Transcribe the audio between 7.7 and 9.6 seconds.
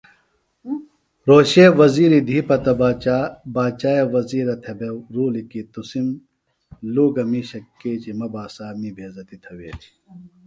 کیچیۡ مہ باسا می بھیزتیۡ